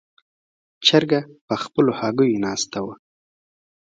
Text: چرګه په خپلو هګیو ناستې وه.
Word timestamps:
چرګه 0.85 1.19
په 1.47 1.55
خپلو 1.63 1.91
هګیو 1.99 2.41
ناستې 2.45 2.79
وه. 2.85 2.95